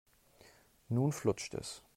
Nun 0.89 1.11
flutscht 1.11 1.53
es. 1.53 1.83